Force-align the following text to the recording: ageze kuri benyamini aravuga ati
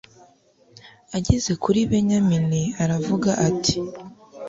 ageze 1.17 1.51
kuri 1.63 1.79
benyamini 1.91 2.63
aravuga 2.83 3.29
ati 3.49 3.77